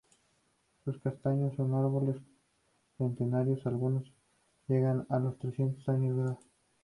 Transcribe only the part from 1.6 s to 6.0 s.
árboles centenarios, algunos llegan a los trescientos